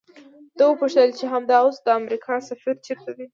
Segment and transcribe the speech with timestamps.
[0.57, 3.25] ده وپوښتل چې همدا اوس د امریکا سفیر چیرته دی؟